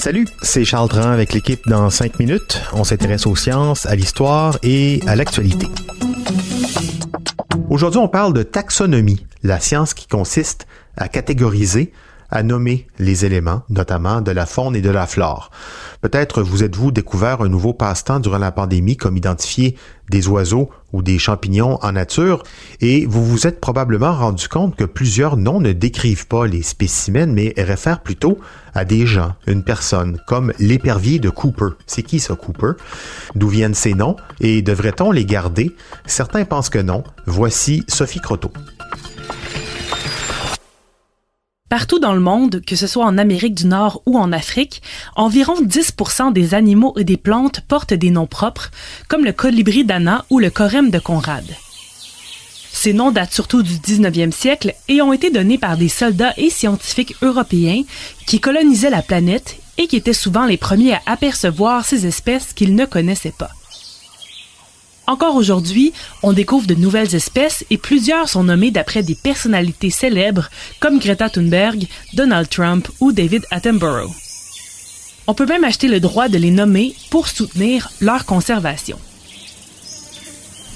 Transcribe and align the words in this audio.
Salut, 0.00 0.26
c'est 0.42 0.64
Charles 0.64 0.88
Dran 0.88 1.10
avec 1.10 1.32
l'équipe 1.32 1.60
dans 1.68 1.88
5 1.88 2.18
minutes. 2.18 2.60
On 2.72 2.82
s'intéresse 2.82 3.24
aux 3.24 3.36
sciences, 3.36 3.86
à 3.86 3.94
l'histoire 3.94 4.58
et 4.64 5.00
à 5.06 5.14
l'actualité. 5.14 5.68
Aujourd'hui, 7.68 8.00
on 8.00 8.08
parle 8.08 8.32
de 8.32 8.42
taxonomie, 8.42 9.24
la 9.44 9.60
science 9.60 9.94
qui 9.94 10.08
consiste 10.08 10.66
à 10.96 11.06
catégoriser, 11.06 11.92
à 12.30 12.42
nommer 12.42 12.86
les 12.98 13.24
éléments, 13.24 13.62
notamment 13.68 14.20
de 14.20 14.30
la 14.30 14.46
faune 14.46 14.76
et 14.76 14.80
de 14.80 14.90
la 14.90 15.06
flore. 15.06 15.50
Peut-être 16.00 16.42
vous 16.42 16.64
êtes-vous 16.64 16.92
découvert 16.92 17.42
un 17.42 17.48
nouveau 17.48 17.72
passe-temps 17.74 18.20
durant 18.20 18.38
la 18.38 18.52
pandémie 18.52 18.96
comme 18.96 19.16
identifier 19.16 19.76
des 20.10 20.28
oiseaux 20.28 20.70
ou 20.92 21.02
des 21.02 21.18
champignons 21.18 21.78
en 21.82 21.92
nature 21.92 22.42
et 22.80 23.06
vous 23.06 23.24
vous 23.24 23.46
êtes 23.46 23.60
probablement 23.60 24.12
rendu 24.12 24.48
compte 24.48 24.76
que 24.76 24.84
plusieurs 24.84 25.36
noms 25.36 25.60
ne 25.60 25.72
décrivent 25.72 26.26
pas 26.26 26.46
les 26.46 26.62
spécimens 26.62 27.32
mais 27.32 27.54
réfèrent 27.56 28.02
plutôt 28.02 28.38
à 28.74 28.84
des 28.84 29.06
gens, 29.06 29.34
une 29.46 29.64
personne, 29.64 30.18
comme 30.26 30.52
l'épervier 30.58 31.18
de 31.18 31.30
Cooper. 31.30 31.76
C'est 31.86 32.02
qui 32.02 32.20
ça 32.20 32.34
Cooper? 32.34 32.72
D'où 33.34 33.48
viennent 33.48 33.74
ces 33.74 33.94
noms? 33.94 34.16
Et 34.40 34.62
devrait-on 34.62 35.10
les 35.10 35.24
garder? 35.24 35.74
Certains 36.06 36.44
pensent 36.44 36.70
que 36.70 36.78
non. 36.78 37.02
Voici 37.26 37.84
Sophie 37.88 38.20
Croteau. 38.20 38.52
Partout 41.70 42.00
dans 42.00 42.14
le 42.14 42.20
monde, 42.20 42.62
que 42.66 42.74
ce 42.74 42.88
soit 42.88 43.04
en 43.04 43.16
Amérique 43.16 43.54
du 43.54 43.66
Nord 43.66 44.02
ou 44.04 44.18
en 44.18 44.32
Afrique, 44.32 44.82
environ 45.14 45.54
10% 45.62 46.32
des 46.32 46.54
animaux 46.54 46.94
et 46.98 47.04
des 47.04 47.16
plantes 47.16 47.60
portent 47.60 47.94
des 47.94 48.10
noms 48.10 48.26
propres, 48.26 48.72
comme 49.06 49.24
le 49.24 49.30
colibri 49.30 49.84
d'Anna 49.84 50.24
ou 50.30 50.40
le 50.40 50.50
corème 50.50 50.90
de 50.90 50.98
Conrad. 50.98 51.44
Ces 52.72 52.92
noms 52.92 53.12
datent 53.12 53.32
surtout 53.32 53.62
du 53.62 53.74
19e 53.74 54.32
siècle 54.32 54.74
et 54.88 55.00
ont 55.00 55.12
été 55.12 55.30
donnés 55.30 55.58
par 55.58 55.76
des 55.76 55.88
soldats 55.88 56.34
et 56.36 56.50
scientifiques 56.50 57.14
européens 57.22 57.82
qui 58.26 58.40
colonisaient 58.40 58.90
la 58.90 59.02
planète 59.02 59.56
et 59.78 59.86
qui 59.86 59.94
étaient 59.94 60.12
souvent 60.12 60.46
les 60.46 60.56
premiers 60.56 60.94
à 60.94 61.02
apercevoir 61.06 61.84
ces 61.84 62.04
espèces 62.04 62.52
qu'ils 62.52 62.74
ne 62.74 62.84
connaissaient 62.84 63.34
pas. 63.38 63.50
Encore 65.10 65.34
aujourd'hui, 65.34 65.92
on 66.22 66.32
découvre 66.32 66.68
de 66.68 66.76
nouvelles 66.76 67.16
espèces 67.16 67.64
et 67.68 67.78
plusieurs 67.78 68.28
sont 68.28 68.44
nommées 68.44 68.70
d'après 68.70 69.02
des 69.02 69.16
personnalités 69.16 69.90
célèbres 69.90 70.48
comme 70.78 71.00
Greta 71.00 71.28
Thunberg, 71.28 71.88
Donald 72.14 72.48
Trump 72.48 72.88
ou 73.00 73.10
David 73.10 73.44
Attenborough. 73.50 74.12
On 75.26 75.34
peut 75.34 75.46
même 75.46 75.64
acheter 75.64 75.88
le 75.88 75.98
droit 75.98 76.28
de 76.28 76.38
les 76.38 76.52
nommer 76.52 76.94
pour 77.10 77.26
soutenir 77.26 77.90
leur 78.00 78.24
conservation. 78.24 79.00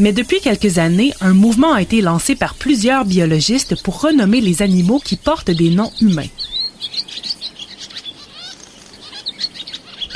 Mais 0.00 0.12
depuis 0.12 0.40
quelques 0.40 0.78
années, 0.78 1.14
un 1.20 1.32
mouvement 1.32 1.72
a 1.72 1.82
été 1.82 2.00
lancé 2.00 2.34
par 2.34 2.54
plusieurs 2.54 3.04
biologistes 3.04 3.80
pour 3.84 4.00
renommer 4.00 4.40
les 4.40 4.62
animaux 4.62 4.98
qui 4.98 5.14
portent 5.14 5.52
des 5.52 5.70
noms 5.70 5.92
humains. 6.00 6.26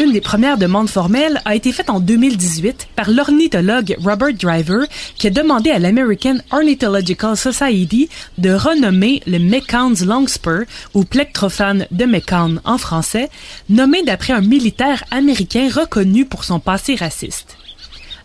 Une 0.01 0.13
des 0.13 0.21
premières 0.21 0.59
demandes 0.59 0.89
formelles 0.89 1.43
a 1.45 1.57
été 1.57 1.73
faite 1.73 1.91
en 1.91 1.99
2018 1.99 2.91
par 2.95 3.11
l'ornithologue 3.11 3.97
Robert 3.99 4.33
Driver 4.33 4.87
qui 5.17 5.27
a 5.27 5.31
demandé 5.31 5.73
à 5.73 5.81
l'American 5.81 6.39
Ornithological 6.53 7.37
Society 7.37 8.09
de 8.39 8.51
renommer 8.51 9.21
le 9.27 9.41
Mekans 9.41 10.05
longspur 10.07 10.63
ou 10.95 11.03
Plectrophan 11.03 11.81
de 11.91 12.05
Mekan 12.05 12.61
en 12.65 12.79
français, 12.79 13.29
nommé 13.69 14.05
d'après 14.05 14.33
un 14.33 14.41
militaire 14.41 15.03
américain 15.11 15.69
reconnu 15.69 16.27
pour 16.27 16.45
son 16.45 16.61
passé 16.61 16.95
raciste. 16.95 17.57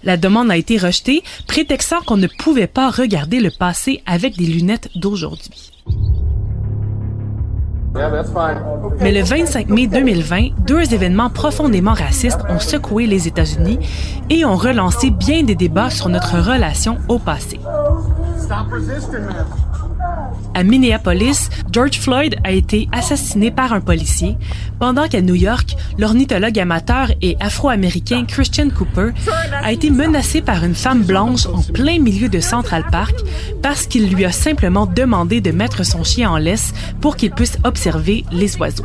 La 0.03 0.16
demande 0.16 0.51
a 0.51 0.57
été 0.57 0.77
rejetée, 0.77 1.23
prétextant 1.47 2.01
qu'on 2.01 2.17
ne 2.17 2.27
pouvait 2.27 2.67
pas 2.67 2.91
regarder 2.91 3.39
le 3.39 3.49
passé 3.49 4.03
avec 4.05 4.38
des 4.38 4.45
lunettes 4.45 4.89
d'aujourd'hui. 4.94 5.72
Mais 8.99 9.11
le 9.11 9.22
25 9.22 9.69
mai 9.69 9.88
2020, 9.88 10.49
deux 10.59 10.94
événements 10.94 11.30
profondément 11.30 11.94
racistes 11.94 12.39
ont 12.50 12.59
secoué 12.59 13.05
les 13.05 13.27
États-Unis 13.27 13.79
et 14.29 14.45
ont 14.45 14.56
relancé 14.56 15.12
bien 15.12 15.44
des 15.44 15.56
débats 15.56 15.90
sur 15.90 16.09
notre 16.09 16.38
relation 16.40 16.97
au 17.07 17.19
passé. 17.19 17.59
À 20.56 20.64
Minneapolis, 20.64 21.50
George 21.72 22.00
Floyd 22.00 22.36
a 22.44 22.52
été 22.52 22.88
assassiné 22.91 23.50
par 23.50 23.74
un 23.74 23.81
policier, 23.81 24.38
pendant 24.80 25.08
qu'à 25.08 25.22
New 25.22 25.36
York, 25.36 25.75
l'ornithologue 25.97 26.59
amateur 26.59 27.12
et 27.22 27.36
afro-américain 27.40 28.25
Christian 28.25 28.69
Cooper 28.69 29.12
a 29.63 29.72
été 29.72 29.90
menacé 29.90 30.42
par 30.42 30.63
une 30.63 30.75
femme 30.75 31.03
blanche 31.03 31.47
en 31.47 31.62
plein 31.62 32.00
milieu 32.00 32.30
de 32.30 32.40
Central 32.40 32.86
Park 32.92 33.16
parce 33.62 33.88
qu'il 33.88 34.13
lui 34.13 34.25
a 34.25 34.31
simplement 34.31 34.86
demandé 34.86 35.42
de 35.42 35.52
mettre 35.52 35.84
son 35.84 36.03
chien 36.03 36.30
en 36.30 36.38
laisse 36.38 36.74
pour 37.02 37.16
qu'il 37.16 37.31
puisse 37.31 37.58
observer 37.63 38.24
les 38.31 38.56
oiseaux. 38.58 38.84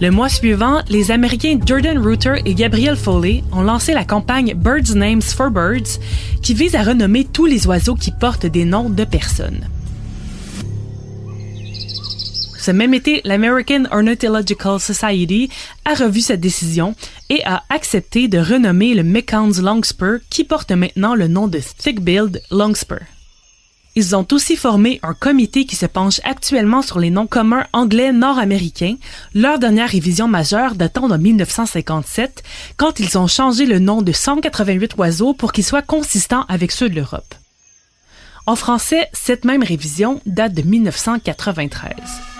Le 0.00 0.10
mois 0.10 0.28
suivant, 0.28 0.82
les 0.88 1.10
Américains 1.10 1.58
Jordan 1.64 1.98
Reuter 1.98 2.34
et 2.44 2.54
Gabriel 2.54 2.96
Foley 2.96 3.42
ont 3.52 3.62
lancé 3.62 3.94
la 3.94 4.04
campagne 4.04 4.54
Birds 4.54 4.94
Names 4.94 5.22
for 5.22 5.50
Birds, 5.50 6.00
qui 6.42 6.52
vise 6.52 6.74
à 6.74 6.82
renommer 6.82 7.24
tous 7.24 7.46
les 7.46 7.66
oiseaux 7.66 7.94
qui 7.94 8.10
portent 8.10 8.46
des 8.46 8.64
noms 8.64 8.90
de 8.90 9.04
personnes. 9.04 9.66
Ce 12.66 12.72
même 12.72 12.94
été, 12.94 13.20
l'American 13.22 13.84
Ornithological 13.92 14.80
Society 14.80 15.48
a 15.84 15.94
revu 15.94 16.20
cette 16.20 16.40
décision 16.40 16.96
et 17.30 17.44
a 17.44 17.62
accepté 17.68 18.26
de 18.26 18.38
renommer 18.38 18.92
le 18.94 19.04
Mekans 19.04 19.62
Longspur 19.62 20.18
qui 20.30 20.42
porte 20.42 20.72
maintenant 20.72 21.14
le 21.14 21.28
nom 21.28 21.46
de 21.46 21.60
Thick-billed 21.60 22.42
Longspur. 22.50 22.98
Ils 23.94 24.16
ont 24.16 24.26
aussi 24.32 24.56
formé 24.56 24.98
un 25.04 25.14
comité 25.14 25.64
qui 25.64 25.76
se 25.76 25.86
penche 25.86 26.20
actuellement 26.24 26.82
sur 26.82 26.98
les 26.98 27.10
noms 27.10 27.28
communs 27.28 27.68
anglais 27.72 28.12
nord-américains, 28.12 28.96
leur 29.32 29.60
dernière 29.60 29.90
révision 29.90 30.26
majeure 30.26 30.74
datant 30.74 31.06
de 31.06 31.16
1957, 31.16 32.42
quand 32.76 32.98
ils 32.98 33.16
ont 33.16 33.28
changé 33.28 33.64
le 33.64 33.78
nom 33.78 34.02
de 34.02 34.10
188 34.10 34.96
oiseaux 34.98 35.34
pour 35.34 35.52
qu'ils 35.52 35.62
soient 35.62 35.82
consistants 35.82 36.46
avec 36.48 36.72
ceux 36.72 36.88
de 36.88 36.96
l'Europe. 36.96 37.36
En 38.44 38.56
français, 38.56 39.08
cette 39.12 39.44
même 39.44 39.62
révision 39.62 40.20
date 40.26 40.54
de 40.54 40.62
1993. 40.62 42.35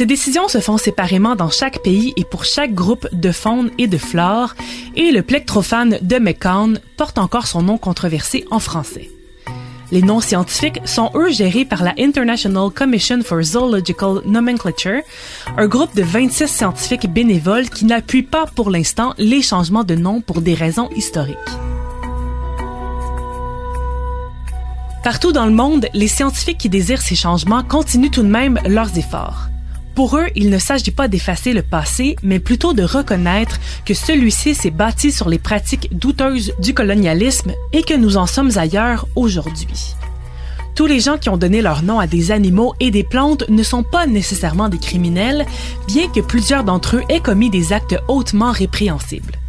Ces 0.00 0.06
décisions 0.06 0.48
se 0.48 0.60
font 0.60 0.78
séparément 0.78 1.36
dans 1.36 1.50
chaque 1.50 1.82
pays 1.82 2.14
et 2.16 2.24
pour 2.24 2.46
chaque 2.46 2.72
groupe 2.72 3.06
de 3.12 3.30
faune 3.30 3.70
et 3.76 3.86
de 3.86 3.98
flore, 3.98 4.54
et 4.96 5.10
le 5.10 5.20
plectrophane 5.20 5.98
de 6.00 6.16
Mekong 6.16 6.78
porte 6.96 7.18
encore 7.18 7.46
son 7.46 7.60
nom 7.60 7.76
controversé 7.76 8.46
en 8.50 8.60
français. 8.60 9.10
Les 9.92 10.00
noms 10.00 10.22
scientifiques 10.22 10.80
sont 10.86 11.10
eux 11.14 11.30
gérés 11.30 11.66
par 11.66 11.84
la 11.84 11.92
International 11.98 12.70
Commission 12.70 13.20
for 13.22 13.42
Zoological 13.42 14.22
Nomenclature, 14.24 15.02
un 15.58 15.66
groupe 15.66 15.94
de 15.94 16.02
26 16.02 16.48
scientifiques 16.48 17.12
bénévoles 17.12 17.68
qui 17.68 17.84
n'appuient 17.84 18.22
pas 18.22 18.46
pour 18.46 18.70
l'instant 18.70 19.12
les 19.18 19.42
changements 19.42 19.84
de 19.84 19.96
nom 19.96 20.22
pour 20.22 20.40
des 20.40 20.54
raisons 20.54 20.88
historiques. 20.96 21.36
Partout 25.04 25.32
dans 25.32 25.44
le 25.44 25.52
monde, 25.52 25.88
les 25.92 26.08
scientifiques 26.08 26.56
qui 26.56 26.70
désirent 26.70 27.02
ces 27.02 27.16
changements 27.16 27.62
continuent 27.62 28.10
tout 28.10 28.22
de 28.22 28.28
même 28.28 28.58
leurs 28.64 28.96
efforts. 28.96 29.49
Pour 30.00 30.16
eux, 30.16 30.28
il 30.34 30.48
ne 30.48 30.56
s'agit 30.56 30.92
pas 30.92 31.08
d'effacer 31.08 31.52
le 31.52 31.60
passé, 31.60 32.16
mais 32.22 32.38
plutôt 32.38 32.72
de 32.72 32.82
reconnaître 32.82 33.60
que 33.84 33.92
celui-ci 33.92 34.54
s'est 34.54 34.70
bâti 34.70 35.12
sur 35.12 35.28
les 35.28 35.38
pratiques 35.38 35.90
douteuses 35.92 36.54
du 36.58 36.72
colonialisme 36.72 37.52
et 37.74 37.82
que 37.82 37.92
nous 37.92 38.16
en 38.16 38.26
sommes 38.26 38.56
ailleurs 38.56 39.06
aujourd'hui. 39.14 39.94
Tous 40.74 40.86
les 40.86 41.00
gens 41.00 41.18
qui 41.18 41.28
ont 41.28 41.36
donné 41.36 41.60
leur 41.60 41.82
nom 41.82 42.00
à 42.00 42.06
des 42.06 42.30
animaux 42.30 42.72
et 42.80 42.90
des 42.90 43.04
plantes 43.04 43.46
ne 43.50 43.62
sont 43.62 43.82
pas 43.82 44.06
nécessairement 44.06 44.70
des 44.70 44.78
criminels, 44.78 45.44
bien 45.86 46.08
que 46.08 46.20
plusieurs 46.20 46.64
d'entre 46.64 46.96
eux 46.96 47.02
aient 47.10 47.20
commis 47.20 47.50
des 47.50 47.74
actes 47.74 47.96
hautement 48.08 48.52
répréhensibles. 48.52 49.39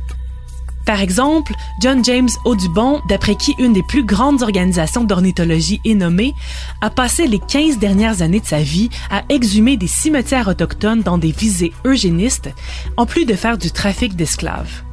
Par 0.91 0.99
exemple, 0.99 1.53
John 1.79 2.03
James 2.03 2.27
Audubon, 2.43 2.99
d'après 3.07 3.35
qui 3.35 3.55
une 3.57 3.71
des 3.71 3.81
plus 3.81 4.03
grandes 4.03 4.41
organisations 4.41 5.05
d'ornithologie 5.05 5.79
est 5.85 5.95
nommée, 5.95 6.33
a 6.81 6.89
passé 6.89 7.27
les 7.27 7.39
15 7.39 7.79
dernières 7.79 8.21
années 8.21 8.41
de 8.41 8.45
sa 8.45 8.61
vie 8.61 8.89
à 9.09 9.23
exhumer 9.29 9.77
des 9.77 9.87
cimetières 9.87 10.49
autochtones 10.49 11.01
dans 11.01 11.17
des 11.17 11.31
visées 11.31 11.71
eugénistes, 11.85 12.49
en 12.97 13.05
plus 13.05 13.23
de 13.23 13.35
faire 13.35 13.57
du 13.57 13.71
trafic 13.71 14.17
d'esclaves. 14.17 14.83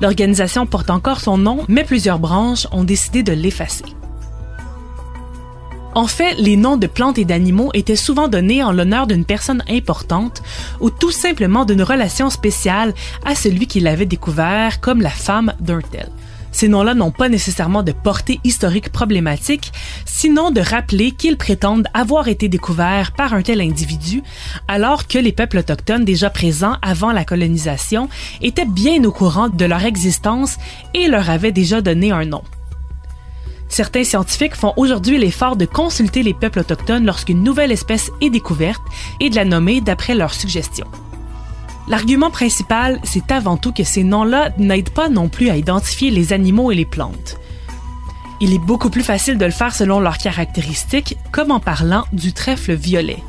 L'organisation 0.00 0.64
porte 0.64 0.88
encore 0.88 1.20
son 1.20 1.36
nom, 1.36 1.66
mais 1.68 1.84
plusieurs 1.84 2.18
branches 2.18 2.66
ont 2.72 2.84
décidé 2.84 3.22
de 3.22 3.34
l'effacer. 3.34 3.84
En 5.94 6.06
fait, 6.06 6.34
les 6.38 6.56
noms 6.56 6.78
de 6.78 6.86
plantes 6.86 7.18
et 7.18 7.26
d'animaux 7.26 7.70
étaient 7.74 7.96
souvent 7.96 8.26
donnés 8.26 8.62
en 8.62 8.72
l'honneur 8.72 9.06
d'une 9.06 9.26
personne 9.26 9.62
importante 9.68 10.42
ou 10.80 10.88
tout 10.88 11.10
simplement 11.10 11.66
d'une 11.66 11.82
relation 11.82 12.30
spéciale 12.30 12.94
à 13.26 13.34
celui 13.34 13.66
qui 13.66 13.80
l'avait 13.80 14.06
découvert, 14.06 14.80
comme 14.80 15.02
la 15.02 15.10
femme 15.10 15.52
d'un 15.60 15.80
tel. 15.82 16.08
Ces 16.50 16.68
noms-là 16.68 16.94
n'ont 16.94 17.10
pas 17.10 17.28
nécessairement 17.28 17.82
de 17.82 17.92
portée 17.92 18.40
historique 18.42 18.90
problématique, 18.90 19.72
sinon 20.06 20.50
de 20.50 20.60
rappeler 20.60 21.10
qu'ils 21.10 21.36
prétendent 21.36 21.88
avoir 21.92 22.28
été 22.28 22.48
découverts 22.48 23.12
par 23.12 23.34
un 23.34 23.42
tel 23.42 23.60
individu, 23.60 24.22
alors 24.68 25.06
que 25.06 25.18
les 25.18 25.32
peuples 25.32 25.58
autochtones 25.58 26.04
déjà 26.04 26.30
présents 26.30 26.76
avant 26.80 27.12
la 27.12 27.24
colonisation 27.24 28.08
étaient 28.40 28.66
bien 28.66 29.02
au 29.04 29.12
courant 29.12 29.48
de 29.48 29.64
leur 29.64 29.84
existence 29.84 30.56
et 30.94 31.08
leur 31.08 31.28
avaient 31.28 31.52
déjà 31.52 31.82
donné 31.82 32.12
un 32.12 32.24
nom. 32.24 32.42
Certains 33.72 34.04
scientifiques 34.04 34.54
font 34.54 34.74
aujourd'hui 34.76 35.16
l'effort 35.16 35.56
de 35.56 35.64
consulter 35.64 36.22
les 36.22 36.34
peuples 36.34 36.58
autochtones 36.58 37.06
lorsqu'une 37.06 37.42
nouvelle 37.42 37.72
espèce 37.72 38.10
est 38.20 38.28
découverte 38.28 38.82
et 39.18 39.30
de 39.30 39.34
la 39.34 39.46
nommer 39.46 39.80
d'après 39.80 40.14
leurs 40.14 40.34
suggestions. 40.34 40.86
L'argument 41.88 42.30
principal, 42.30 43.00
c'est 43.02 43.32
avant 43.32 43.56
tout 43.56 43.72
que 43.72 43.82
ces 43.82 44.04
noms-là 44.04 44.50
n'aident 44.58 44.90
pas 44.90 45.08
non 45.08 45.30
plus 45.30 45.48
à 45.48 45.56
identifier 45.56 46.10
les 46.10 46.34
animaux 46.34 46.70
et 46.70 46.74
les 46.74 46.84
plantes. 46.84 47.38
Il 48.42 48.52
est 48.52 48.58
beaucoup 48.58 48.90
plus 48.90 49.02
facile 49.02 49.38
de 49.38 49.46
le 49.46 49.50
faire 49.50 49.74
selon 49.74 50.00
leurs 50.00 50.18
caractéristiques, 50.18 51.16
comme 51.32 51.50
en 51.50 51.58
parlant 51.58 52.04
du 52.12 52.34
trèfle 52.34 52.74
violet. 52.74 53.22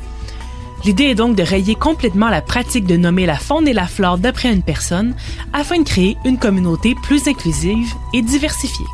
L'idée 0.84 1.04
est 1.04 1.14
donc 1.14 1.36
de 1.36 1.42
rayer 1.42 1.74
complètement 1.74 2.28
la 2.28 2.42
pratique 2.42 2.84
de 2.84 2.98
nommer 2.98 3.24
la 3.24 3.38
faune 3.38 3.66
et 3.66 3.72
la 3.72 3.86
flore 3.86 4.18
d'après 4.18 4.52
une 4.52 4.62
personne 4.62 5.14
afin 5.54 5.78
de 5.78 5.84
créer 5.84 6.18
une 6.26 6.36
communauté 6.36 6.94
plus 7.02 7.28
inclusive 7.28 7.94
et 8.12 8.20
diversifiée. 8.20 8.84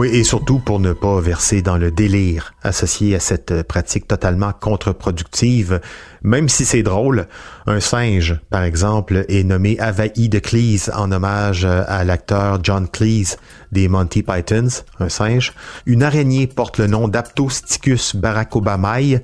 Oui, 0.00 0.08
et 0.14 0.24
surtout 0.24 0.60
pour 0.60 0.80
ne 0.80 0.94
pas 0.94 1.20
verser 1.20 1.60
dans 1.60 1.76
le 1.76 1.90
délire 1.90 2.54
associé 2.62 3.14
à 3.14 3.20
cette 3.20 3.62
pratique 3.64 4.08
totalement 4.08 4.54
contre-productive. 4.58 5.78
Même 6.22 6.48
si 6.48 6.64
c'est 6.64 6.82
drôle, 6.82 7.28
un 7.66 7.80
singe, 7.80 8.40
par 8.48 8.62
exemple, 8.62 9.26
est 9.28 9.44
nommé 9.44 9.78
Avaï 9.78 10.30
de 10.30 10.38
Cleese 10.38 10.90
en 10.96 11.12
hommage 11.12 11.66
à 11.66 12.02
l'acteur 12.04 12.60
John 12.62 12.88
Cleese 12.88 13.36
des 13.72 13.88
Monty 13.88 14.22
Pythons, 14.22 14.84
un 15.00 15.10
singe. 15.10 15.52
Une 15.84 16.02
araignée 16.02 16.46
porte 16.46 16.78
le 16.78 16.86
nom 16.86 17.06
d'Aptosticus 17.06 18.16
baracobamai. 18.16 19.22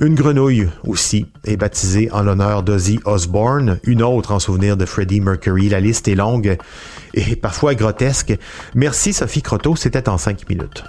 Une 0.00 0.14
grenouille 0.14 0.68
aussi 0.86 1.26
est 1.44 1.56
baptisée 1.56 2.10
en 2.12 2.22
l'honneur 2.22 2.62
d'Ozzy 2.62 3.00
Osbourne. 3.04 3.80
Une 3.84 4.02
autre 4.02 4.32
en 4.32 4.38
souvenir 4.38 4.76
de 4.76 4.86
Freddie 4.86 5.20
Mercury. 5.20 5.68
La 5.68 5.80
liste 5.80 6.06
est 6.06 6.14
longue 6.14 6.56
et 7.14 7.36
parfois 7.36 7.74
grotesque. 7.74 8.34
Merci 8.74 9.12
Sophie 9.12 9.42
Croteau, 9.42 9.76
c'était 9.76 10.08
en 10.08 10.18
cinq 10.18 10.48
minutes. 10.48 10.84